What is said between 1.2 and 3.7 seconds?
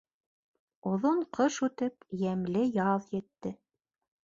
ҡыш үтеп, йәмле яҙ етте.